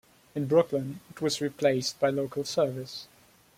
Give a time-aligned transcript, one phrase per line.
[0.33, 3.07] In Brooklyn, it was replaced by local service.